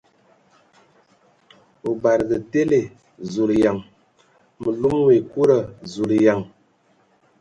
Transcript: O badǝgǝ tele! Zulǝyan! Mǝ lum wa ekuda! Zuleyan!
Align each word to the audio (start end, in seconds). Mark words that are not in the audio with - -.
O 1.87 1.89
badǝgǝ 2.01 2.37
tele! 2.51 2.81
Zulǝyan! 3.31 3.77
Mǝ 4.61 4.69
lum 4.81 4.95
wa 5.05 5.11
ekuda! 5.19 5.59
Zuleyan! 5.93 6.41